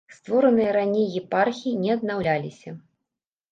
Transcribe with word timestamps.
Створаныя 0.13 0.71
раней 0.77 1.07
епархіі 1.21 1.75
не 1.83 1.89
аднаўляліся. 1.99 2.69